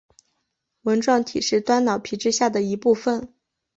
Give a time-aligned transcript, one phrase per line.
[0.81, 3.31] 纹状体是端脑皮质下的一部份。